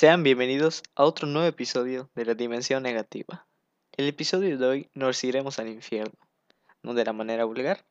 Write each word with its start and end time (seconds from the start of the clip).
Sean 0.00 0.22
bienvenidos 0.22 0.84
a 0.94 1.02
otro 1.02 1.26
nuevo 1.26 1.48
episodio 1.48 2.08
de 2.14 2.24
la 2.24 2.34
Dimensión 2.34 2.84
Negativa. 2.84 3.48
El 3.96 4.06
episodio 4.06 4.56
de 4.56 4.64
hoy 4.64 4.90
nos 4.94 5.24
iremos 5.24 5.58
al 5.58 5.66
infierno, 5.66 6.16
no 6.84 6.94
de 6.94 7.04
la 7.04 7.12
manera 7.12 7.44
vulgar, 7.46 7.84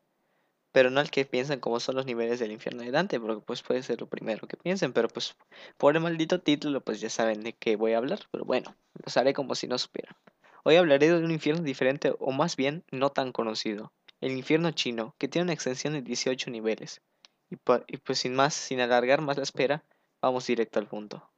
pero 0.72 0.90
no 0.90 1.02
al 1.02 1.12
que 1.12 1.26
piensan 1.26 1.60
como 1.60 1.82
son 1.82 1.96
los 1.98 2.06
niveles 2.06 2.40
del 2.40 2.54
infierno 2.54 2.84
de 2.84 2.92
Dante, 2.92 3.20
porque 3.20 3.44
pues 3.46 3.62
puede 3.62 3.84
ser 3.84 4.00
lo 4.00 4.08
primero 4.08 4.48
que 4.48 4.56
piensen, 4.56 4.94
pero 4.94 5.10
pues 5.10 5.36
por 5.76 5.98
el 5.98 6.02
maldito 6.02 6.40
título 6.40 6.80
pues 6.80 7.02
ya 7.02 7.10
saben 7.10 7.44
de 7.44 7.52
qué 7.52 7.76
voy 7.76 7.92
a 7.92 7.98
hablar, 7.98 8.22
pero 8.32 8.46
bueno, 8.46 8.74
los 8.94 9.18
haré 9.18 9.34
como 9.34 9.54
si 9.54 9.68
no 9.68 9.78
supieran. 9.78 10.16
Hoy 10.64 10.78
hablaré 10.78 11.10
de 11.10 11.22
un 11.22 11.32
infierno 11.32 11.62
diferente 11.62 12.16
o 12.20 12.32
más 12.32 12.56
bien 12.56 12.86
no 12.90 13.10
tan 13.10 13.34
conocido, 13.34 13.92
el 14.22 14.32
infierno 14.32 14.72
chino, 14.72 15.14
que 15.18 15.28
tiene 15.28 15.44
una 15.44 15.54
extensión 15.54 15.92
de 15.92 16.04
18 16.04 16.52
niveles. 16.52 17.02
Y, 17.50 17.58
pues 17.58 18.18
sin 18.18 18.34
más, 18.34 18.54
sin 18.54 18.80
alargar 18.80 19.20
más 19.20 19.36
la 19.36 19.44
espera, 19.44 19.84
vamos 20.22 20.48
directo 20.48 20.80
al 20.80 20.88
punto. 20.88 21.30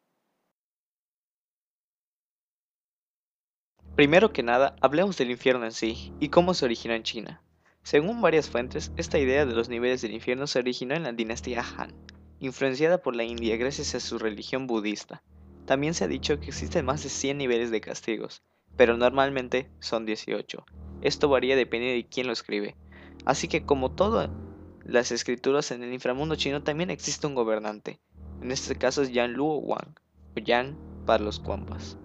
Primero 3.99 4.31
que 4.31 4.43
nada, 4.43 4.77
hablemos 4.79 5.17
del 5.17 5.29
infierno 5.29 5.65
en 5.65 5.73
sí 5.73 6.13
y 6.21 6.29
cómo 6.29 6.53
se 6.53 6.63
originó 6.63 6.93
en 6.93 7.03
China. 7.03 7.41
Según 7.83 8.21
varias 8.21 8.49
fuentes, 8.49 8.93
esta 8.95 9.19
idea 9.19 9.45
de 9.45 9.53
los 9.53 9.67
niveles 9.67 10.01
del 10.01 10.13
infierno 10.13 10.47
se 10.47 10.57
originó 10.57 10.95
en 10.95 11.03
la 11.03 11.11
dinastía 11.11 11.65
Han, 11.77 11.93
influenciada 12.39 13.01
por 13.01 13.13
la 13.13 13.25
India 13.25 13.57
gracias 13.57 13.95
a 13.95 13.99
su 13.99 14.17
religión 14.17 14.67
budista. 14.67 15.21
También 15.65 15.93
se 15.93 16.05
ha 16.05 16.07
dicho 16.07 16.39
que 16.39 16.45
existen 16.45 16.85
más 16.85 17.03
de 17.03 17.09
100 17.09 17.39
niveles 17.39 17.71
de 17.71 17.81
castigos, 17.81 18.41
pero 18.77 18.95
normalmente 18.95 19.69
son 19.81 20.05
18. 20.05 20.65
Esto 21.01 21.27
varía 21.27 21.57
dependiendo 21.57 21.97
de 22.01 22.07
quién 22.07 22.27
lo 22.27 22.31
escribe. 22.31 22.77
Así 23.25 23.49
que 23.49 23.65
como 23.65 23.91
todas 23.91 24.29
las 24.85 25.11
escrituras 25.11 25.71
en 25.71 25.83
el 25.83 25.91
inframundo 25.91 26.37
chino 26.37 26.63
también 26.63 26.89
existe 26.89 27.27
un 27.27 27.35
gobernante. 27.35 27.99
En 28.41 28.53
este 28.53 28.77
caso 28.77 29.01
es 29.01 29.11
Yan 29.11 29.33
Luo 29.33 29.57
Wang, 29.57 29.99
o 30.37 30.39
Yan 30.39 30.77
para 31.05 31.21
los 31.21 31.41
Cuampas 31.41 31.97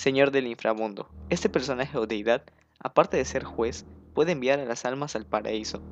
señor 0.00 0.30
del 0.30 0.46
inframundo. 0.46 1.10
Este 1.28 1.50
personaje 1.50 1.98
o 1.98 2.06
deidad, 2.06 2.42
aparte 2.78 3.18
de 3.18 3.24
ser 3.26 3.44
juez, 3.44 3.84
puede 4.14 4.32
enviar 4.32 4.58
a 4.58 4.64
las 4.64 4.86
almas 4.86 5.14
al 5.14 5.26
paraíso, 5.26 5.82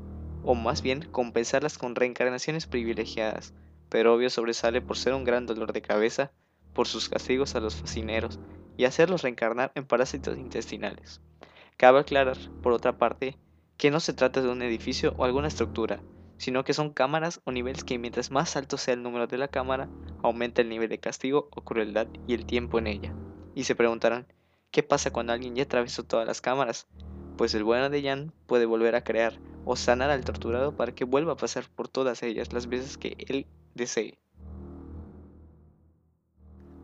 o 0.40 0.54
más 0.54 0.80
bien 0.80 1.06
compensarlas 1.10 1.76
con 1.76 1.94
reencarnaciones 1.94 2.66
privilegiadas, 2.66 3.52
pero 3.90 4.14
obvio 4.14 4.30
sobresale 4.30 4.80
por 4.80 4.96
ser 4.96 5.12
un 5.12 5.24
gran 5.24 5.44
dolor 5.44 5.74
de 5.74 5.82
cabeza, 5.82 6.32
por 6.72 6.88
sus 6.88 7.10
castigos 7.10 7.54
a 7.54 7.60
los 7.60 7.74
fascineros, 7.74 8.40
y 8.78 8.86
hacerlos 8.86 9.20
reencarnar 9.20 9.72
en 9.74 9.84
parásitos 9.84 10.38
intestinales. 10.38 11.20
Cabe 11.76 11.98
aclarar, 11.98 12.38
por 12.62 12.72
otra 12.72 12.96
parte, 12.96 13.36
que 13.76 13.90
no 13.90 14.00
se 14.00 14.14
trata 14.14 14.40
de 14.40 14.48
un 14.48 14.62
edificio 14.62 15.12
o 15.18 15.26
alguna 15.26 15.48
estructura, 15.48 16.02
sino 16.38 16.64
que 16.64 16.72
son 16.72 16.94
cámaras 16.94 17.42
o 17.44 17.52
niveles 17.52 17.84
que 17.84 17.98
mientras 17.98 18.30
más 18.30 18.56
alto 18.56 18.78
sea 18.78 18.94
el 18.94 19.02
número 19.02 19.26
de 19.26 19.36
la 19.36 19.48
cámara, 19.48 19.90
aumenta 20.22 20.62
el 20.62 20.70
nivel 20.70 20.88
de 20.88 20.98
castigo 20.98 21.50
o 21.54 21.60
crueldad 21.60 22.08
y 22.26 22.32
el 22.32 22.46
tiempo 22.46 22.78
en 22.78 22.86
ella 22.86 23.14
y 23.58 23.64
se 23.64 23.74
preguntarán, 23.74 24.24
¿qué 24.70 24.84
pasa 24.84 25.10
cuando 25.10 25.32
alguien 25.32 25.56
ya 25.56 25.64
atravesó 25.64 26.04
todas 26.04 26.24
las 26.24 26.40
cámaras? 26.40 26.86
Pues 27.36 27.54
el 27.54 27.64
bueno 27.64 27.90
de 27.90 28.04
Jan 28.04 28.32
puede 28.46 28.66
volver 28.66 28.94
a 28.94 29.02
crear 29.02 29.40
o 29.64 29.74
sanar 29.74 30.10
al 30.10 30.24
torturado 30.24 30.76
para 30.76 30.94
que 30.94 31.02
vuelva 31.02 31.32
a 31.32 31.36
pasar 31.36 31.64
por 31.74 31.88
todas 31.88 32.22
ellas 32.22 32.52
las 32.52 32.68
veces 32.68 32.96
que 32.96 33.16
él 33.26 33.48
desee. 33.74 34.16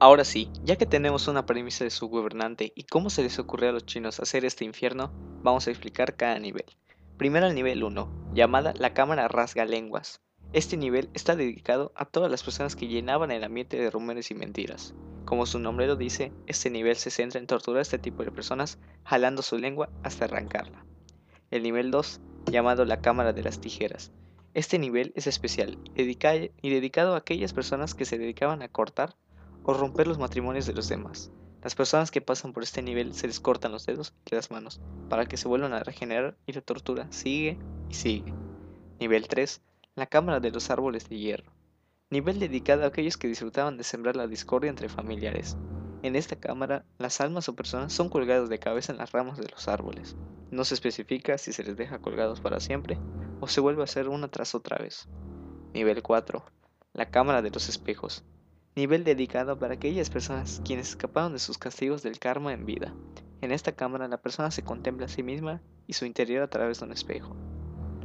Ahora 0.00 0.24
sí, 0.24 0.50
ya 0.64 0.74
que 0.74 0.84
tenemos 0.84 1.28
una 1.28 1.46
premisa 1.46 1.84
de 1.84 1.90
su 1.90 2.08
gobernante 2.08 2.72
y 2.74 2.82
cómo 2.82 3.08
se 3.08 3.22
les 3.22 3.38
ocurrió 3.38 3.68
a 3.68 3.72
los 3.72 3.86
chinos 3.86 4.18
hacer 4.18 4.44
este 4.44 4.64
infierno, 4.64 5.12
vamos 5.44 5.68
a 5.68 5.70
explicar 5.70 6.16
cada 6.16 6.40
nivel. 6.40 6.66
Primero 7.18 7.46
el 7.46 7.54
nivel 7.54 7.84
1, 7.84 8.32
llamada 8.34 8.74
la 8.76 8.94
cámara 8.94 9.28
rasga 9.28 9.64
lenguas. 9.64 10.23
Este 10.54 10.76
nivel 10.76 11.10
está 11.14 11.34
dedicado 11.34 11.90
a 11.96 12.04
todas 12.04 12.30
las 12.30 12.44
personas 12.44 12.76
que 12.76 12.86
llenaban 12.86 13.32
el 13.32 13.42
ambiente 13.42 13.76
de 13.76 13.90
rumores 13.90 14.30
y 14.30 14.36
mentiras. 14.36 14.94
Como 15.24 15.46
su 15.46 15.58
nombre 15.58 15.88
lo 15.88 15.96
dice, 15.96 16.32
este 16.46 16.70
nivel 16.70 16.94
se 16.94 17.10
centra 17.10 17.40
en 17.40 17.48
torturar 17.48 17.80
a 17.80 17.82
este 17.82 17.98
tipo 17.98 18.22
de 18.22 18.30
personas 18.30 18.78
jalando 19.02 19.42
su 19.42 19.58
lengua 19.58 19.90
hasta 20.04 20.26
arrancarla. 20.26 20.86
El 21.50 21.64
nivel 21.64 21.90
2, 21.90 22.20
llamado 22.52 22.84
la 22.84 23.00
cámara 23.00 23.32
de 23.32 23.42
las 23.42 23.60
tijeras. 23.60 24.12
Este 24.54 24.78
nivel 24.78 25.12
es 25.16 25.26
especial 25.26 25.76
y 25.96 26.70
dedicado 26.70 27.14
a 27.14 27.18
aquellas 27.18 27.52
personas 27.52 27.94
que 27.94 28.04
se 28.04 28.16
dedicaban 28.16 28.62
a 28.62 28.68
cortar 28.68 29.16
o 29.64 29.74
romper 29.74 30.06
los 30.06 30.18
matrimonios 30.20 30.66
de 30.66 30.74
los 30.74 30.88
demás. 30.88 31.32
Las 31.64 31.74
personas 31.74 32.12
que 32.12 32.20
pasan 32.20 32.52
por 32.52 32.62
este 32.62 32.80
nivel 32.80 33.12
se 33.14 33.26
les 33.26 33.40
cortan 33.40 33.72
los 33.72 33.86
dedos 33.86 34.14
y 34.30 34.36
las 34.36 34.52
manos 34.52 34.80
para 35.08 35.26
que 35.26 35.36
se 35.36 35.48
vuelvan 35.48 35.72
a 35.72 35.82
regenerar 35.82 36.36
y 36.46 36.52
la 36.52 36.60
tortura 36.60 37.10
sigue 37.10 37.58
y 37.90 37.94
sigue. 37.94 38.32
Nivel 39.00 39.26
3 39.26 39.60
la 39.96 40.06
Cámara 40.06 40.40
de 40.40 40.50
los 40.50 40.70
Árboles 40.70 41.08
de 41.08 41.18
Hierro, 41.18 41.52
nivel 42.10 42.40
dedicado 42.40 42.82
a 42.82 42.88
aquellos 42.88 43.16
que 43.16 43.28
disfrutaban 43.28 43.76
de 43.76 43.84
sembrar 43.84 44.16
la 44.16 44.26
discordia 44.26 44.68
entre 44.68 44.88
familiares. 44.88 45.56
En 46.02 46.16
esta 46.16 46.34
cámara, 46.34 46.84
las 46.98 47.20
almas 47.20 47.48
o 47.48 47.54
personas 47.54 47.92
son 47.92 48.08
colgadas 48.08 48.48
de 48.48 48.58
cabeza 48.58 48.90
en 48.90 48.98
las 48.98 49.12
ramas 49.12 49.38
de 49.38 49.48
los 49.48 49.68
árboles. 49.68 50.16
No 50.50 50.64
se 50.64 50.74
especifica 50.74 51.38
si 51.38 51.52
se 51.52 51.62
les 51.62 51.76
deja 51.76 52.00
colgados 52.00 52.40
para 52.40 52.58
siempre 52.58 52.98
o 53.40 53.46
se 53.46 53.60
vuelve 53.60 53.82
a 53.82 53.84
hacer 53.84 54.08
una 54.08 54.26
tras 54.28 54.56
otra 54.56 54.78
vez. 54.78 55.08
Nivel 55.72 56.02
4. 56.02 56.44
La 56.92 57.10
Cámara 57.10 57.40
de 57.40 57.50
los 57.50 57.68
Espejos. 57.68 58.24
Nivel 58.74 59.04
dedicado 59.04 59.58
para 59.58 59.74
aquellas 59.74 60.10
personas 60.10 60.60
quienes 60.64 60.90
escaparon 60.90 61.32
de 61.32 61.38
sus 61.38 61.56
castigos 61.56 62.02
del 62.02 62.18
karma 62.18 62.52
en 62.52 62.66
vida. 62.66 62.92
En 63.40 63.52
esta 63.52 63.72
cámara 63.72 64.08
la 64.08 64.20
persona 64.20 64.50
se 64.50 64.64
contempla 64.64 65.06
a 65.06 65.08
sí 65.08 65.22
misma 65.22 65.62
y 65.86 65.92
su 65.92 66.04
interior 66.04 66.42
a 66.42 66.50
través 66.50 66.80
de 66.80 66.86
un 66.86 66.92
espejo. 66.92 67.36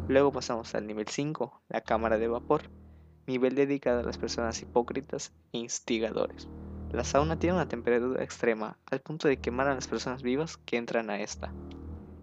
Luego 0.10 0.32
pasamos 0.32 0.74
al 0.74 0.88
nivel 0.88 1.08
5, 1.08 1.62
la 1.70 1.82
cámara 1.82 2.18
de 2.18 2.28
vapor, 2.28 2.64
nivel 3.28 3.54
dedicado 3.54 4.00
a 4.00 4.04
las 4.04 4.18
personas 4.18 4.60
hipócritas 4.60 5.32
e 5.54 5.60
instigadores. 5.60 6.50
La 6.92 7.04
sauna 7.04 7.38
tiene 7.38 7.58
una 7.58 7.68
temperatura 7.68 8.24
extrema, 8.24 8.80
al 8.90 9.02
punto 9.02 9.28
de 9.28 9.38
quemar 9.38 9.68
a 9.68 9.76
las 9.76 9.88
personas 9.88 10.24
vivas 10.24 10.58
que 10.58 10.78
entran 10.78 11.12
a 11.12 11.22
esta. 11.22 11.54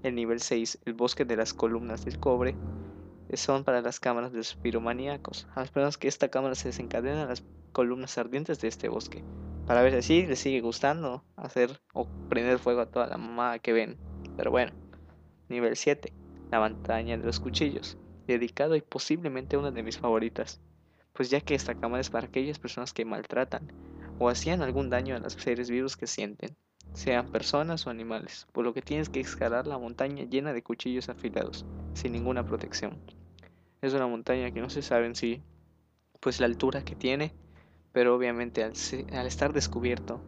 El 0.03 0.17
nivel 0.17 0.41
6, 0.41 0.81
el 0.85 0.95
bosque 0.95 1.25
de 1.25 1.37
las 1.37 1.55
columnas 1.55 2.05
del 2.05 2.19
cobre, 2.19 2.57
son 3.35 3.63
para 3.63 3.81
las 3.83 4.01
cámaras 4.01 4.33
de 4.33 4.39
los. 4.39 4.57
A 5.55 5.61
las 5.61 5.71
personas 5.71 5.97
que 5.97 6.09
esta 6.09 6.29
cámara 6.29 6.57
se 6.57 6.71
desencadenan 6.71 7.29
las 7.29 7.45
columnas 7.71 8.19
ardientes 8.19 8.61
de 8.61 8.67
este 8.67 8.89
bosque, 8.89 9.23
para 9.65 9.83
ver 9.83 10.03
si 10.03 10.27
les 10.27 10.41
sigue 10.41 10.61
gustando 10.61 11.23
hacer 11.37 11.81
o 11.93 12.09
prender 12.29 12.59
fuego 12.59 12.81
a 12.81 12.91
toda 12.91 13.07
la 13.07 13.17
mamada 13.17 13.61
que 13.61 13.73
ven. 13.73 13.97
Pero 14.37 14.51
bueno, 14.51 14.73
nivel 15.49 15.77
7, 15.77 16.13
la 16.51 16.61
montaña 16.61 17.17
de 17.17 17.25
los 17.25 17.41
cuchillos, 17.41 17.99
dedicado 18.27 18.77
y 18.77 18.81
posiblemente 18.81 19.57
una 19.57 19.71
de 19.71 19.83
mis 19.83 19.99
favoritas, 19.99 20.61
pues 21.12 21.31
ya 21.31 21.41
que 21.41 21.55
esta 21.55 21.75
cámara 21.75 22.01
es 22.01 22.11
para 22.11 22.27
aquellas 22.27 22.59
personas 22.59 22.93
que 22.93 23.05
maltratan 23.05 23.73
o 24.19 24.29
hacían 24.29 24.62
algún 24.62 24.91
daño 24.91 25.17
a 25.17 25.19
los 25.19 25.34
seres 25.34 25.71
vivos 25.71 25.97
que 25.97 26.07
sienten, 26.07 26.57
sean 26.93 27.29
personas 27.29 27.87
o 27.87 27.91
animales, 27.91 28.47
por 28.53 28.65
lo 28.65 28.73
que 28.73 28.83
tienes 28.83 29.09
que 29.09 29.21
escalar 29.21 29.67
la 29.67 29.79
montaña 29.79 30.25
llena 30.25 30.53
de 30.53 30.62
cuchillos 30.62 31.09
afilados, 31.09 31.67
sin 31.95 32.12
ninguna 32.12 32.45
protección. 32.45 33.03
Es 33.83 33.93
una 33.93 34.07
montaña 34.07 34.51
que 34.51 34.61
no 34.61 34.71
se 34.71 34.83
sabe 34.83 35.07
en 35.07 35.15
sí, 35.15 35.43
pues 36.21 36.41
la 36.41 36.47
altura 36.47 36.83
que 36.83 36.97
tiene, 36.97 37.34
pero 37.93 38.15
obviamente 38.15 38.65
al, 38.65 38.73
al 39.13 39.27
estar 39.27 39.53
descubierto, 39.53 40.21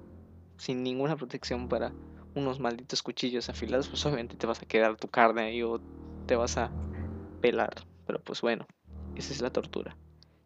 sin 0.58 0.82
ninguna 0.82 1.16
protección 1.16 1.68
para 1.68 1.92
unos 2.38 2.60
malditos 2.60 3.02
cuchillos 3.02 3.48
afilados, 3.48 3.88
pues 3.88 4.04
obviamente 4.06 4.36
te 4.36 4.46
vas 4.46 4.62
a 4.62 4.66
quedar 4.66 4.96
tu 4.96 5.08
carne 5.08 5.42
ahí 5.42 5.62
o 5.62 5.80
te 6.26 6.36
vas 6.36 6.56
a 6.56 6.70
pelar. 7.40 7.74
Pero 8.06 8.20
pues 8.22 8.40
bueno, 8.40 8.66
esa 9.16 9.32
es 9.32 9.42
la 9.42 9.50
tortura. 9.50 9.96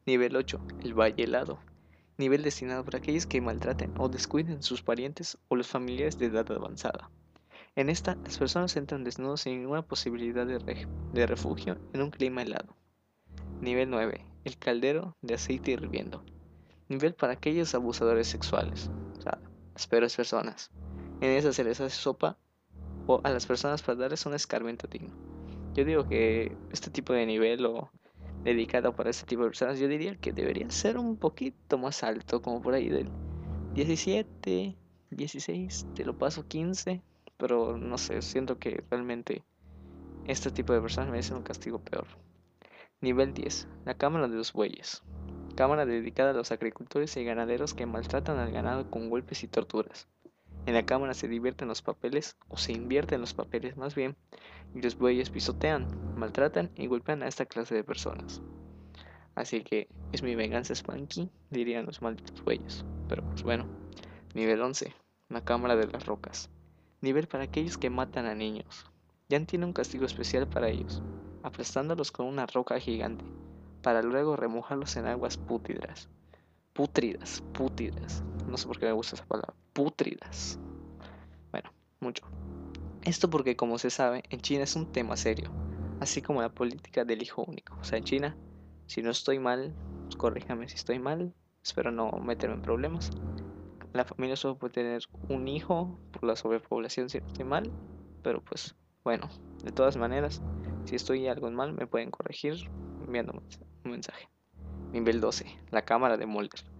Nivel 0.06 0.34
8. 0.34 0.60
El 0.82 0.94
valle 0.94 1.24
helado. 1.24 1.60
Nivel 2.18 2.42
destinado 2.42 2.84
para 2.84 2.98
aquellos 2.98 3.26
que 3.26 3.40
maltraten 3.40 3.94
o 3.98 4.08
descuiden 4.08 4.62
sus 4.62 4.82
parientes 4.82 5.38
o 5.48 5.56
los 5.56 5.68
familiares 5.68 6.18
de 6.18 6.26
edad 6.26 6.50
avanzada. 6.50 7.10
En 7.74 7.88
esta, 7.88 8.16
las 8.16 8.36
personas 8.36 8.76
entran 8.76 9.02
desnudos 9.02 9.42
sin 9.42 9.60
ninguna 9.60 9.82
posibilidad 9.82 10.46
de, 10.46 11.26
refugio 11.26 11.78
en 11.94 12.02
un 12.02 12.10
clima 12.10 12.42
helado. 12.42 12.76
Nivel 13.60 13.88
9. 13.88 14.26
El 14.44 14.58
caldero 14.58 15.16
de 15.22 15.34
aceite 15.34 15.70
hirviendo. 15.70 16.22
Nivel 16.88 17.14
para 17.14 17.32
aquellos 17.32 17.74
abusadores 17.74 18.26
sexuales. 18.26 18.90
O 19.18 19.22
sea, 19.22 19.38
las 19.72 19.86
peores 19.86 20.14
personas. 20.14 20.70
En 21.22 21.30
esa 21.30 21.52
se 21.52 21.62
les 21.62 21.80
hace 21.80 21.94
sopa 21.94 22.36
a 23.22 23.30
las 23.30 23.46
personas 23.46 23.80
para 23.80 23.96
darles 23.96 24.26
un 24.26 24.34
escarmiento 24.34 24.88
digno. 24.88 25.14
Yo 25.72 25.84
digo 25.84 26.08
que 26.08 26.56
este 26.72 26.90
tipo 26.90 27.12
de 27.12 27.24
nivel 27.26 27.64
o 27.64 27.92
dedicado 28.42 28.92
para 28.96 29.10
este 29.10 29.24
tipo 29.24 29.42
de 29.42 29.50
personas, 29.50 29.78
yo 29.78 29.86
diría 29.86 30.16
que 30.16 30.32
debería 30.32 30.68
ser 30.72 30.98
un 30.98 31.16
poquito 31.16 31.78
más 31.78 32.02
alto, 32.02 32.42
como 32.42 32.60
por 32.60 32.74
ahí 32.74 32.88
del 32.88 33.08
17, 33.74 34.76
16, 35.10 35.86
te 35.94 36.04
lo 36.04 36.18
paso 36.18 36.48
15, 36.48 37.00
pero 37.36 37.78
no 37.78 37.98
sé, 37.98 38.20
siento 38.20 38.58
que 38.58 38.82
realmente 38.90 39.44
este 40.26 40.50
tipo 40.50 40.72
de 40.72 40.80
personas 40.80 41.08
merecen 41.08 41.36
un 41.36 41.44
castigo 41.44 41.78
peor. 41.78 42.08
Nivel 43.00 43.32
10. 43.32 43.68
La 43.84 43.94
Cámara 43.94 44.26
de 44.26 44.34
los 44.34 44.52
Bueyes. 44.52 45.04
Cámara 45.54 45.86
dedicada 45.86 46.30
a 46.30 46.34
los 46.34 46.50
agricultores 46.50 47.16
y 47.16 47.22
ganaderos 47.22 47.74
que 47.74 47.86
maltratan 47.86 48.40
al 48.40 48.50
ganado 48.50 48.90
con 48.90 49.08
golpes 49.08 49.44
y 49.44 49.46
torturas. 49.46 50.08
En 50.64 50.74
la 50.74 50.84
cámara 50.84 51.14
se 51.14 51.28
divierten 51.28 51.68
los 51.68 51.82
papeles, 51.82 52.36
o 52.48 52.56
se 52.56 52.72
invierten 52.72 53.20
los 53.20 53.34
papeles 53.34 53.76
más 53.76 53.94
bien, 53.94 54.16
y 54.74 54.80
los 54.80 54.96
bueyes 54.96 55.30
pisotean, 55.30 55.88
maltratan 56.16 56.70
y 56.76 56.86
golpean 56.86 57.22
a 57.22 57.28
esta 57.28 57.46
clase 57.46 57.74
de 57.74 57.84
personas. 57.84 58.40
Así 59.34 59.62
que 59.64 59.88
es 60.12 60.22
mi 60.22 60.34
venganza 60.34 60.74
Spanky, 60.74 61.30
dirían 61.50 61.86
los 61.86 62.02
malditos 62.02 62.44
bueyes. 62.44 62.84
Pero 63.08 63.24
pues 63.24 63.42
bueno, 63.42 63.66
Nivel 64.34 64.60
11. 64.60 64.94
La 65.30 65.42
Cámara 65.42 65.74
de 65.76 65.86
las 65.86 66.06
Rocas. 66.06 66.50
Nivel 67.00 67.26
para 67.26 67.44
aquellos 67.44 67.78
que 67.78 67.90
matan 67.90 68.26
a 68.26 68.34
niños. 68.34 68.86
Ya 69.28 69.44
tiene 69.44 69.64
un 69.64 69.72
castigo 69.72 70.04
especial 70.04 70.46
para 70.46 70.68
ellos, 70.68 71.02
aplastándolos 71.42 72.12
con 72.12 72.26
una 72.26 72.46
roca 72.46 72.78
gigante, 72.78 73.24
para 73.82 74.02
luego 74.02 74.36
remojarlos 74.36 74.96
en 74.96 75.06
aguas 75.06 75.38
pútridas. 75.38 76.08
Pútridas, 76.74 77.42
pútridas. 77.52 78.22
No 78.46 78.56
sé 78.56 78.66
por 78.66 78.78
qué 78.78 78.86
me 78.86 78.92
gusta 78.92 79.16
esa 79.16 79.24
palabra. 79.24 79.54
Pútridas. 79.72 80.58
Bueno, 81.50 81.72
mucho. 82.00 82.26
Esto 83.02 83.30
porque, 83.30 83.56
como 83.56 83.78
se 83.78 83.90
sabe, 83.90 84.22
en 84.30 84.40
China 84.40 84.64
es 84.64 84.76
un 84.76 84.92
tema 84.92 85.16
serio, 85.16 85.50
así 86.00 86.22
como 86.22 86.42
la 86.42 86.50
política 86.50 87.04
del 87.04 87.22
hijo 87.22 87.44
único. 87.46 87.76
O 87.80 87.84
sea, 87.84 87.98
en 87.98 88.04
China, 88.04 88.36
si 88.86 89.02
no 89.02 89.10
estoy 89.10 89.38
mal, 89.38 89.74
corríjame 90.18 90.68
si 90.68 90.76
estoy 90.76 90.98
mal, 90.98 91.34
espero 91.64 91.90
no 91.90 92.10
meterme 92.22 92.56
en 92.56 92.62
problemas. 92.62 93.10
La 93.92 94.04
familia 94.04 94.36
solo 94.36 94.56
puede 94.56 94.74
tener 94.74 95.02
un 95.28 95.48
hijo 95.48 95.98
por 96.12 96.24
la 96.24 96.36
sobrepoblación, 96.36 97.08
si 97.08 97.18
no 97.18 97.26
estoy 97.26 97.44
mal, 97.44 97.70
pero 98.22 98.40
pues 98.42 98.74
bueno, 99.04 99.28
de 99.64 99.72
todas 99.72 99.96
maneras, 99.96 100.40
si 100.84 100.94
estoy 100.94 101.26
algo 101.26 101.50
mal, 101.50 101.72
me 101.72 101.86
pueden 101.86 102.10
corregir 102.10 102.70
enviando 103.04 103.32
un 103.84 103.90
mensaje. 103.90 104.28
Nivel 104.92 105.20
12. 105.20 105.46
La 105.70 105.82
cámara 105.82 106.16
de 106.16 106.26
Mulder. 106.26 106.71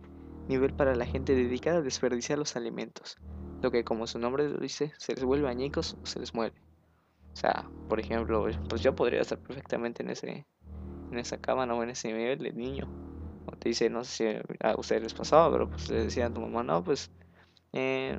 Nivel 0.48 0.72
para 0.72 0.94
la 0.94 1.06
gente 1.06 1.34
dedicada 1.34 1.78
a 1.78 1.82
desperdiciar 1.82 2.38
los 2.38 2.56
alimentos, 2.56 3.18
lo 3.62 3.70
que 3.70 3.84
como 3.84 4.06
su 4.06 4.18
nombre 4.18 4.48
lo 4.48 4.58
dice, 4.58 4.92
se 4.98 5.14
les 5.14 5.24
vuelve 5.24 5.48
añicos 5.48 5.96
o 6.02 6.06
se 6.06 6.20
les 6.20 6.34
muere. 6.34 6.54
O 7.34 7.36
sea, 7.36 7.68
por 7.88 8.00
ejemplo, 8.00 8.46
pues 8.68 8.82
yo 8.82 8.94
podría 8.94 9.20
estar 9.20 9.38
perfectamente 9.38 10.02
en 10.02 10.10
ese 10.10 10.46
en 11.12 11.18
esa 11.18 11.36
cámara 11.36 11.74
o 11.74 11.82
en 11.82 11.90
ese 11.90 12.08
nivel 12.08 12.38
de 12.38 12.52
niño. 12.52 12.88
O 13.46 13.52
te 13.56 13.68
dice, 13.68 13.90
no 13.90 14.02
sé 14.04 14.42
si 14.42 14.56
a 14.60 14.74
ustedes 14.76 15.02
les 15.02 15.14
pasaba, 15.14 15.52
pero 15.52 15.68
pues 15.68 15.88
le 15.90 16.04
decía 16.04 16.26
a 16.26 16.30
tu 16.32 16.40
mamá, 16.40 16.62
no, 16.62 16.82
pues 16.82 17.10
eh, 17.72 18.18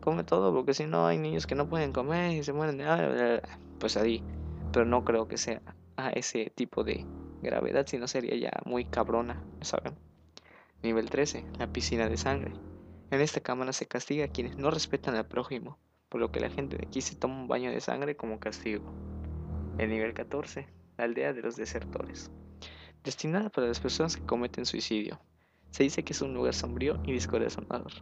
come 0.00 0.24
todo, 0.24 0.52
porque 0.52 0.74
si 0.74 0.86
no 0.86 1.06
hay 1.06 1.18
niños 1.18 1.46
que 1.46 1.54
no 1.54 1.68
pueden 1.68 1.92
comer 1.92 2.32
y 2.32 2.44
se 2.44 2.52
mueren 2.52 2.80
pues 3.78 3.96
ahí. 3.96 4.22
Pero 4.72 4.84
no 4.84 5.04
creo 5.04 5.26
que 5.26 5.38
sea 5.38 5.62
a 5.96 6.10
ese 6.10 6.52
tipo 6.54 6.84
de 6.84 7.04
gravedad, 7.42 7.86
sino 7.86 8.06
sería 8.06 8.36
ya 8.36 8.52
muy 8.66 8.84
cabrona, 8.84 9.42
¿saben? 9.62 9.94
Nivel 10.86 11.10
13, 11.10 11.44
la 11.58 11.72
piscina 11.72 12.08
de 12.08 12.16
sangre. 12.16 12.52
En 13.10 13.20
esta 13.20 13.40
cámara 13.40 13.72
se 13.72 13.86
castiga 13.86 14.24
a 14.24 14.28
quienes 14.28 14.56
no 14.56 14.70
respetan 14.70 15.14
al 15.16 15.26
prójimo, 15.26 15.78
por 16.08 16.20
lo 16.20 16.32
que 16.32 16.40
la 16.40 16.48
gente 16.48 16.76
de 16.76 16.86
aquí 16.86 17.00
se 17.00 17.16
toma 17.16 17.40
un 17.40 17.48
baño 17.48 17.70
de 17.70 17.80
sangre 17.80 18.16
como 18.16 18.40
castigo. 18.40 18.84
El 19.78 19.90
nivel 19.90 20.14
14, 20.14 20.66
la 20.96 21.04
aldea 21.04 21.32
de 21.32 21.42
los 21.42 21.56
desertores. 21.56 22.30
Destinada 23.04 23.50
para 23.50 23.66
las 23.66 23.80
personas 23.80 24.16
que 24.16 24.24
cometen 24.24 24.64
suicidio. 24.64 25.20
Se 25.70 25.82
dice 25.82 26.02
que 26.02 26.12
es 26.12 26.22
un 26.22 26.34
lugar 26.34 26.54
sombrío 26.54 27.00
y 27.04 27.12
descorazonador 27.12 27.92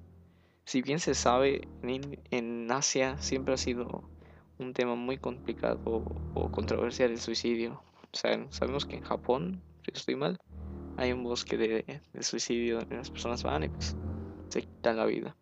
si 0.65 0.83
bien 0.83 0.99
se 0.99 1.15
sabe, 1.15 1.69
en, 1.83 2.71
Asia 2.71 3.19
siempre 3.19 3.55
ha 3.55 3.59
sido 3.59 4.09
un 4.59 4.73
tema 4.73 4.95
muy 4.95 5.19
complicado 5.19 5.81
o 6.35 6.51
controversial 6.51 7.11
el 7.11 7.21
suicidio. 7.21 7.83
O 8.13 8.51
sabemos 8.51 8.87
que 8.87 8.97
en 8.97 9.03
Japón, 9.03 9.63
estoy 9.93 10.17
mal, 10.17 10.41
hay 10.97 11.13
un 11.13 11.25
bosque 11.25 11.57
de, 11.57 12.01
suicidio 12.23 12.79
donde 12.79 12.97
las 12.97 13.11
personas 13.11 13.43
van 13.43 13.65
y 13.65 13.69
pues 13.69 13.97
se 14.49 14.63
quitan 14.63 14.97
la 14.97 15.07
vida. 15.07 15.37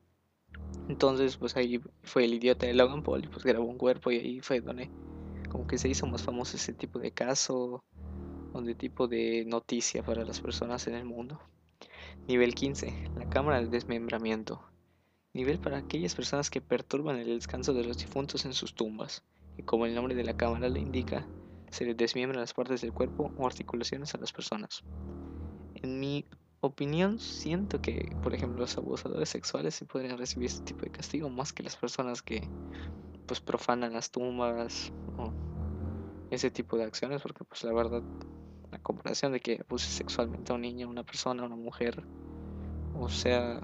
Entonces, 0.88 1.36
pues 1.36 1.56
ahí 1.56 1.80
fue 2.02 2.24
el 2.24 2.34
idiota 2.34 2.66
de 2.66 2.74
Logan 2.74 3.02
Paul 3.02 3.24
y 3.24 3.28
pues 3.28 3.44
grabó 3.44 3.66
un 3.66 3.78
cuerpo 3.78 4.10
y 4.10 4.18
ahí 4.18 4.40
fue 4.40 4.60
donde 4.60 4.90
como 5.48 5.66
que 5.66 5.78
se 5.78 5.88
hizo 5.88 6.06
más 6.06 6.22
famoso 6.22 6.56
ese 6.56 6.72
tipo 6.72 6.98
de 6.98 7.12
caso 7.12 7.84
o 8.52 8.62
tipo 8.74 9.08
de 9.08 9.44
noticia 9.46 10.02
para 10.02 10.24
las 10.24 10.40
personas 10.40 10.86
en 10.86 10.94
el 10.94 11.04
mundo. 11.04 11.40
Nivel 12.26 12.54
15. 12.54 13.10
La 13.16 13.28
cámara 13.28 13.60
de 13.60 13.68
desmembramiento 13.68 14.62
nivel 15.34 15.58
para 15.58 15.78
aquellas 15.78 16.14
personas 16.14 16.50
que 16.50 16.60
perturban 16.60 17.16
el 17.16 17.26
descanso 17.26 17.72
de 17.72 17.84
los 17.84 17.98
difuntos 17.98 18.44
en 18.44 18.52
sus 18.52 18.74
tumbas, 18.74 19.22
y 19.56 19.62
como 19.62 19.86
el 19.86 19.94
nombre 19.94 20.14
de 20.14 20.24
la 20.24 20.36
cámara 20.36 20.68
le 20.68 20.80
indica, 20.80 21.26
se 21.70 21.84
les 21.84 21.96
desmiembran 21.96 22.40
las 22.40 22.52
partes 22.52 22.82
del 22.82 22.92
cuerpo 22.92 23.32
o 23.36 23.46
articulaciones 23.46 24.14
a 24.14 24.18
las 24.18 24.32
personas. 24.32 24.84
En 25.82 26.00
mi 26.00 26.24
opinión, 26.60 27.18
siento 27.18 27.80
que, 27.80 28.16
por 28.22 28.34
ejemplo, 28.34 28.60
los 28.60 28.78
abusadores 28.78 29.28
sexuales 29.28 29.74
se 29.74 29.84
podrían 29.84 30.16
recibir 30.16 30.46
este 30.46 30.64
tipo 30.64 30.82
de 30.82 30.90
castigo 30.90 31.28
más 31.28 31.52
que 31.52 31.62
las 31.62 31.76
personas 31.76 32.22
que 32.22 32.48
pues 33.26 33.40
profanan 33.40 33.92
las 33.92 34.10
tumbas 34.10 34.92
o 35.18 35.32
ese 36.30 36.50
tipo 36.50 36.76
de 36.76 36.84
acciones, 36.84 37.20
porque 37.20 37.44
pues 37.44 37.64
la 37.64 37.72
verdad, 37.72 38.02
la 38.70 38.78
comparación 38.78 39.32
de 39.32 39.40
que 39.40 39.60
abuse 39.60 39.88
sexualmente 39.88 40.52
a 40.52 40.54
un 40.54 40.62
niño, 40.62 40.86
a 40.86 40.90
una 40.90 41.02
persona, 41.02 41.42
a 41.42 41.46
una 41.46 41.56
mujer, 41.56 42.02
o 42.94 43.08
sea, 43.08 43.60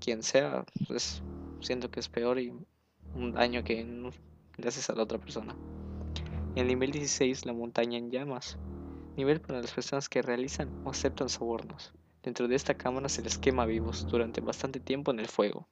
quien 0.00 0.22
sea, 0.22 0.64
pues 0.88 1.22
siento 1.60 1.90
que 1.90 2.00
es 2.00 2.08
peor 2.08 2.40
y 2.40 2.52
un 3.14 3.32
daño 3.32 3.62
que 3.62 3.84
le 3.84 4.68
haces 4.68 4.90
a 4.90 4.94
la 4.94 5.04
otra 5.04 5.18
persona. 5.18 5.54
En 6.56 6.62
el 6.62 6.66
nivel 6.66 6.90
16, 6.90 7.46
la 7.46 7.52
montaña 7.52 7.98
en 7.98 8.10
llamas. 8.10 8.58
Nivel 9.20 9.42
para 9.42 9.60
las 9.60 9.72
personas 9.72 10.08
que 10.08 10.22
realizan 10.22 10.70
o 10.82 10.88
aceptan 10.88 11.28
sobornos. 11.28 11.92
Dentro 12.22 12.48
de 12.48 12.54
esta 12.56 12.72
cámara 12.72 13.10
se 13.10 13.20
les 13.20 13.36
quema 13.36 13.66
vivos 13.66 14.06
durante 14.06 14.40
bastante 14.40 14.80
tiempo 14.80 15.10
en 15.10 15.20
el 15.20 15.26
fuego. 15.26 15.68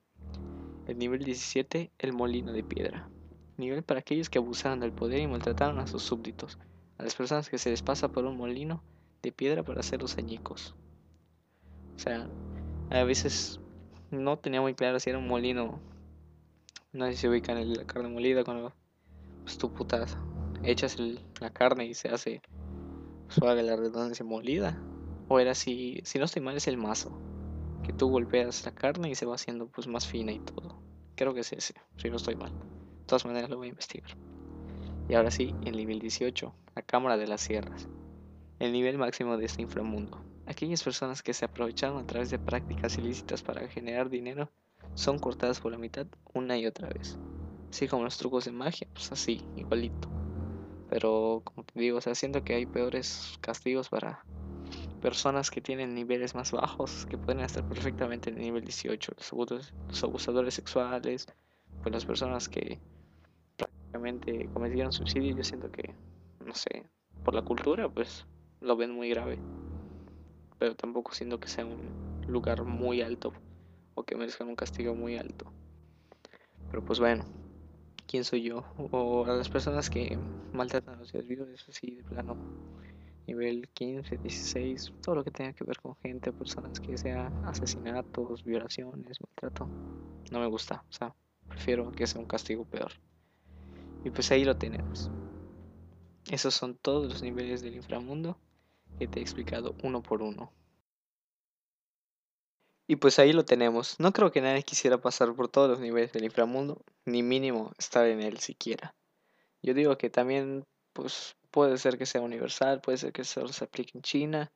El 0.86 0.98
nivel 0.98 1.24
17, 1.24 1.90
el 1.98 2.12
molino 2.12 2.52
de 2.52 2.62
piedra. 2.62 3.08
Nivel 3.56 3.82
para 3.84 4.00
aquellos 4.00 4.28
que 4.28 4.36
abusaron 4.36 4.80
del 4.80 4.92
poder 4.92 5.20
y 5.20 5.26
maltrataron 5.26 5.78
a 5.78 5.86
sus 5.86 6.02
súbditos. 6.02 6.58
A 6.98 7.04
las 7.04 7.14
personas 7.14 7.48
que 7.48 7.56
se 7.56 7.70
les 7.70 7.80
pasa 7.80 8.12
por 8.12 8.26
un 8.26 8.36
molino 8.36 8.82
de 9.22 9.32
piedra 9.32 9.62
para 9.62 9.80
hacer 9.80 10.02
los 10.02 10.18
añicos. 10.18 10.74
O 11.96 11.98
sea, 11.98 12.28
a 12.90 13.02
veces 13.04 13.60
no 14.10 14.38
tenía 14.38 14.60
muy 14.60 14.74
claro 14.74 15.00
si 15.00 15.08
era 15.08 15.18
un 15.18 15.26
molino. 15.26 15.80
No 16.92 17.06
sé 17.06 17.12
si 17.12 17.18
se 17.20 17.28
ubican 17.30 17.56
en 17.56 17.72
la 17.72 17.86
carne 17.86 18.10
molida 18.10 18.44
cuando 18.44 18.74
pues 19.44 19.56
tú 19.56 19.72
putas 19.72 20.18
echas 20.62 20.98
la 21.40 21.48
carne 21.48 21.86
y 21.86 21.94
se 21.94 22.10
hace 22.10 22.42
suave 23.28 23.62
la 23.62 23.76
redundancia 23.76 24.24
molida. 24.24 24.80
O 25.28 25.38
era 25.38 25.54
si, 25.54 26.00
si 26.04 26.18
no 26.18 26.24
estoy 26.24 26.42
mal, 26.42 26.56
es 26.56 26.68
el 26.68 26.76
mazo. 26.76 27.12
Que 27.82 27.92
tú 27.92 28.08
golpeas 28.08 28.64
la 28.64 28.72
carne 28.72 29.10
y 29.10 29.14
se 29.14 29.26
va 29.26 29.34
haciendo 29.34 29.68
pues 29.68 29.86
más 29.86 30.06
fina 30.06 30.32
y 30.32 30.40
todo. 30.40 30.80
Creo 31.14 31.34
que 31.34 31.40
es 31.40 31.52
ese, 31.52 31.74
si 31.96 32.10
no 32.10 32.16
estoy 32.16 32.36
mal. 32.36 32.52
De 32.52 33.06
todas 33.06 33.26
maneras 33.26 33.50
lo 33.50 33.56
voy 33.56 33.68
a 33.68 33.70
investigar. 33.70 34.10
Y 35.08 35.14
ahora 35.14 35.30
sí, 35.30 35.54
el 35.64 35.76
nivel 35.76 36.00
18, 36.00 36.54
la 36.76 36.82
cámara 36.82 37.16
de 37.16 37.26
las 37.26 37.40
sierras. 37.40 37.88
El 38.58 38.72
nivel 38.72 38.98
máximo 38.98 39.36
de 39.36 39.46
este 39.46 39.62
inframundo. 39.62 40.22
Aquellas 40.46 40.82
personas 40.82 41.22
que 41.22 41.34
se 41.34 41.44
aprovecharon 41.44 41.98
a 41.98 42.06
través 42.06 42.30
de 42.30 42.38
prácticas 42.38 42.96
ilícitas 42.98 43.42
para 43.42 43.68
generar 43.68 44.10
dinero 44.10 44.50
son 44.94 45.18
cortadas 45.18 45.60
por 45.60 45.72
la 45.72 45.78
mitad 45.78 46.06
una 46.34 46.56
y 46.56 46.66
otra 46.66 46.88
vez. 46.88 47.18
Así 47.70 47.86
como 47.86 48.04
los 48.04 48.16
trucos 48.16 48.46
de 48.46 48.52
magia, 48.52 48.88
pues 48.94 49.12
así, 49.12 49.42
igualito. 49.56 50.17
Pero 50.88 51.42
como 51.44 51.64
te 51.64 51.78
digo, 51.78 51.98
o 51.98 52.00
sea, 52.00 52.14
siento 52.14 52.42
que 52.42 52.54
hay 52.54 52.66
peores 52.66 53.36
castigos 53.40 53.88
para 53.88 54.26
personas 55.00 55.50
que 55.50 55.60
tienen 55.60 55.94
niveles 55.94 56.34
más 56.34 56.52
bajos, 56.52 57.06
que 57.06 57.18
pueden 57.18 57.40
estar 57.40 57.64
perfectamente 57.64 58.30
en 58.30 58.38
el 58.38 58.42
nivel 58.42 58.64
18, 58.64 59.12
los, 59.16 59.32
los 59.88 60.04
abusadores 60.04 60.54
sexuales, 60.54 61.26
pues 61.82 61.92
las 61.92 62.04
personas 62.04 62.48
que 62.48 62.80
prácticamente 63.56 64.48
cometieron 64.52 64.92
suicidio, 64.92 65.36
yo 65.36 65.44
siento 65.44 65.70
que, 65.70 65.94
no 66.40 66.54
sé, 66.54 66.84
por 67.22 67.34
la 67.34 67.42
cultura, 67.42 67.88
pues 67.88 68.26
lo 68.60 68.76
ven 68.76 68.90
muy 68.90 69.10
grave 69.10 69.40
pero 70.58 70.74
tampoco 70.74 71.14
siento 71.14 71.38
que 71.38 71.48
sea 71.48 71.64
un 71.64 71.94
lugar 72.26 72.64
muy 72.64 73.00
alto 73.00 73.32
o 73.94 74.02
que 74.02 74.16
merezcan 74.16 74.48
un 74.48 74.56
castigo 74.56 74.94
muy 74.94 75.16
alto. 75.16 75.52
Pero 76.70 76.84
pues 76.84 76.98
bueno, 76.98 77.24
¿quién 78.08 78.24
soy 78.24 78.42
yo? 78.42 78.64
O 78.90 79.24
a 79.26 79.34
las 79.34 79.48
personas 79.48 79.88
que 79.90 80.18
maltratan 80.52 80.94
a 80.94 80.98
los 80.98 81.10
servidores, 81.10 81.64
así 81.68 81.94
de 81.94 82.02
plano, 82.02 82.36
nivel 83.26 83.68
15, 83.68 84.16
16, 84.16 84.94
todo 85.02 85.16
lo 85.16 85.24
que 85.24 85.30
tenga 85.30 85.52
que 85.52 85.64
ver 85.64 85.78
con 85.78 85.94
gente, 85.96 86.32
personas 86.32 86.80
que 86.80 86.96
sea 86.96 87.30
asesinatos, 87.44 88.42
violaciones, 88.42 89.20
maltrato, 89.20 89.68
no 90.32 90.40
me 90.40 90.46
gusta, 90.46 90.82
o 90.88 90.92
sea, 90.92 91.14
prefiero 91.46 91.92
que 91.92 92.06
sea 92.06 92.20
un 92.20 92.26
castigo 92.26 92.64
peor. 92.64 92.92
Y 94.04 94.10
pues 94.10 94.32
ahí 94.32 94.44
lo 94.44 94.56
tenemos. 94.56 95.10
Esos 96.30 96.54
son 96.54 96.76
todos 96.76 97.12
los 97.12 97.22
niveles 97.22 97.62
del 97.62 97.76
inframundo 97.76 98.38
que 98.98 99.06
te 99.06 99.18
he 99.18 99.22
explicado 99.22 99.74
uno 99.82 100.02
por 100.02 100.22
uno. 100.22 100.52
Y 102.90 102.96
pues 102.96 103.18
ahí 103.18 103.34
lo 103.34 103.44
tenemos. 103.44 104.00
No 104.00 104.12
creo 104.12 104.32
que 104.32 104.40
nadie 104.40 104.62
quisiera 104.62 104.98
pasar 104.98 105.34
por 105.34 105.48
todos 105.48 105.68
los 105.68 105.78
niveles 105.78 106.10
del 106.12 106.24
inframundo, 106.24 106.82
ni 107.04 107.22
mínimo 107.22 107.72
estar 107.78 108.06
en 108.06 108.22
él 108.22 108.38
siquiera. 108.38 108.96
Yo 109.62 109.74
digo 109.74 109.98
que 109.98 110.08
también 110.08 110.64
pues 110.94 111.36
puede 111.50 111.76
ser 111.76 111.98
que 111.98 112.06
sea 112.06 112.22
universal, 112.22 112.80
puede 112.80 112.96
ser 112.96 113.12
que 113.12 113.24
solo 113.24 113.48
se 113.48 113.64
aplique 113.64 113.92
en 113.94 114.02
China, 114.02 114.52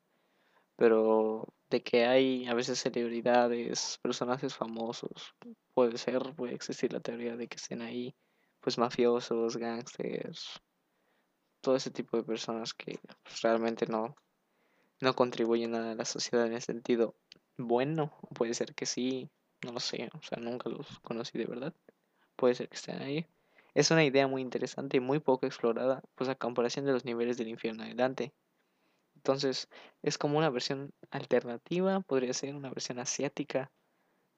pero 0.77 1.47
de 1.69 1.83
que 1.83 2.07
hay 2.07 2.47
a 2.47 2.55
veces 2.55 2.81
celebridades, 2.81 3.99
personajes 4.03 4.55
famosos, 4.55 5.35
puede 5.75 5.99
ser, 5.99 6.35
puede 6.35 6.55
existir 6.55 6.91
la 6.95 7.01
teoría 7.01 7.37
de 7.37 7.49
que 7.49 7.57
estén 7.57 7.83
ahí, 7.83 8.15
pues 8.61 8.79
mafiosos, 8.79 9.59
gangsters, 9.59 10.59
todo 11.61 11.77
ese 11.77 11.91
tipo 11.91 12.17
de 12.17 12.25
personas 12.25 12.73
que 12.73 12.99
pues, 13.23 13.43
realmente 13.43 13.85
no, 13.87 14.17
no 15.03 15.15
contribuye 15.15 15.69
nada 15.69 15.93
a 15.93 15.97
la 15.97 16.07
sociedad 16.07 16.47
en 16.47 16.55
el 16.55 16.63
sentido 16.63 17.15
bueno, 17.57 18.13
puede 18.35 18.55
ser 18.55 18.75
que 18.75 18.87
sí, 18.87 19.31
no 19.65 19.73
lo 19.73 19.81
sé, 19.81 20.11
o 20.15 20.23
sea, 20.23 20.39
nunca 20.39 20.69
los 20.69 21.01
conocí 21.01 21.39
de 21.39 21.47
verdad. 21.47 21.75
Puede 22.37 22.55
ser 22.55 22.69
que 22.69 22.77
estén 22.77 23.01
ahí. 23.03 23.27
Es 23.75 23.91
una 23.91 24.05
idea 24.05 24.27
muy 24.27 24.43
interesante 24.43 24.99
y 24.99 25.01
muy 25.01 25.21
poco 25.21 25.47
explorada, 25.47 26.03
pues 26.15 26.29
a 26.29 26.35
comparación 26.35 26.85
de 26.85 26.93
los 26.93 27.05
niveles 27.05 27.37
del 27.37 27.49
infierno 27.49 27.85
de 27.85 27.95
Dante. 27.95 28.35
Entonces, 29.17 29.69
es 30.03 30.19
como 30.19 30.39
una 30.39 30.51
versión 30.51 30.93
alternativa, 31.11 32.01
podría 32.01 32.35
ser 32.35 32.55
una 32.55 32.71
versión 32.71 32.99
asiática 32.99 33.71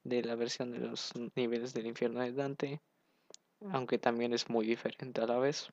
de 0.03 0.21
la 0.23 0.35
versión 0.35 0.71
de 0.71 0.79
los 0.79 1.11
niveles 1.35 1.73
del 1.73 1.87
infierno 1.87 2.21
de 2.21 2.31
Dante, 2.31 2.81
aunque 3.71 3.97
también 3.97 4.33
es 4.33 4.49
muy 4.49 4.65
diferente 4.65 5.21
a 5.21 5.27
la 5.27 5.39
vez. 5.39 5.69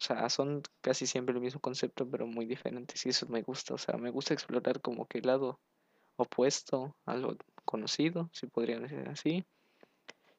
O 0.00 0.04
sea, 0.04 0.28
son 0.30 0.62
casi 0.80 1.06
siempre 1.06 1.34
el 1.34 1.40
mismo 1.40 1.60
concepto, 1.60 2.08
pero 2.08 2.26
muy 2.26 2.46
diferentes 2.46 3.04
y 3.06 3.10
eso 3.10 3.26
me 3.28 3.42
gusta. 3.42 3.74
O 3.74 3.78
sea, 3.78 3.96
me 3.96 4.10
gusta 4.10 4.34
explorar 4.34 4.80
como 4.80 5.06
que 5.06 5.18
el 5.18 5.26
lado 5.26 5.60
opuesto 6.16 6.96
a 7.06 7.16
lo 7.16 7.36
conocido, 7.64 8.28
si 8.32 8.46
podrían 8.46 8.82
decir 8.82 9.08
así. 9.08 9.44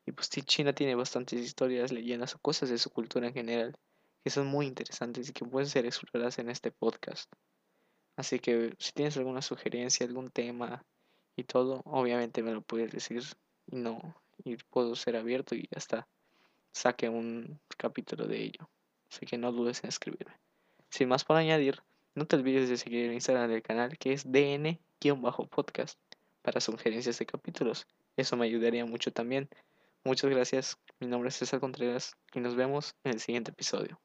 Y 0.05 0.11
pues 0.11 0.29
China 0.29 0.73
tiene 0.73 0.95
bastantes 0.95 1.41
historias, 1.41 1.91
leyendas 1.91 2.35
o 2.35 2.39
cosas 2.39 2.69
de 2.69 2.77
su 2.77 2.89
cultura 2.89 3.27
en 3.27 3.33
general 3.33 3.77
que 4.23 4.29
son 4.29 4.47
muy 4.47 4.67
interesantes 4.67 5.29
y 5.29 5.33
que 5.33 5.45
pueden 5.45 5.69
ser 5.69 5.85
exploradas 5.85 6.39
en 6.39 6.49
este 6.49 6.71
podcast. 6.71 7.31
Así 8.15 8.39
que 8.39 8.73
si 8.79 8.93
tienes 8.93 9.17
alguna 9.17 9.41
sugerencia, 9.41 10.05
algún 10.05 10.29
tema 10.29 10.85
y 11.35 11.43
todo, 11.43 11.81
obviamente 11.85 12.41
me 12.41 12.53
lo 12.53 12.61
puedes 12.61 12.91
decir 12.91 13.23
y 13.67 13.75
no, 13.75 14.15
y 14.43 14.55
puedo 14.55 14.95
ser 14.95 15.17
abierto 15.17 15.55
y 15.55 15.67
hasta 15.75 16.07
saque 16.71 17.09
un 17.09 17.59
capítulo 17.77 18.25
de 18.25 18.43
ello. 18.43 18.69
Así 19.11 19.25
que 19.25 19.37
no 19.37 19.51
dudes 19.51 19.83
en 19.83 19.89
escribirme. 19.89 20.33
Sin 20.89 21.09
más 21.09 21.25
por 21.25 21.35
añadir, 21.35 21.81
no 22.15 22.25
te 22.25 22.35
olvides 22.35 22.69
de 22.69 22.77
seguir 22.77 23.05
el 23.05 23.13
Instagram 23.13 23.49
del 23.49 23.61
canal 23.61 23.97
que 23.97 24.13
es 24.13 24.25
dn-podcast 24.31 25.99
para 26.41 26.61
sugerencias 26.61 27.17
de 27.19 27.25
capítulos. 27.25 27.87
Eso 28.17 28.37
me 28.37 28.45
ayudaría 28.45 28.85
mucho 28.85 29.11
también. 29.11 29.49
Muchas 30.03 30.29
gracias. 30.29 30.77
Mi 30.99 31.07
nombre 31.07 31.29
es 31.29 31.35
César 31.35 31.59
Contreras 31.59 32.15
y 32.33 32.39
nos 32.39 32.55
vemos 32.55 32.95
en 33.03 33.13
el 33.13 33.19
siguiente 33.19 33.51
episodio. 33.51 33.99